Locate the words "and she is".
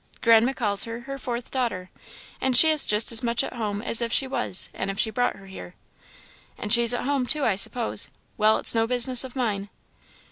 2.41-2.87